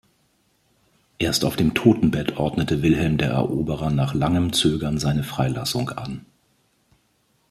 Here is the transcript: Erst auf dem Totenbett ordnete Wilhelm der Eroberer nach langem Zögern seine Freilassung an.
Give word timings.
Erst 1.19 1.45
auf 1.45 1.55
dem 1.55 1.75
Totenbett 1.75 2.35
ordnete 2.35 2.81
Wilhelm 2.81 3.19
der 3.19 3.29
Eroberer 3.33 3.91
nach 3.91 4.15
langem 4.15 4.51
Zögern 4.51 4.97
seine 4.97 5.23
Freilassung 5.23 5.89
an. 5.91 6.25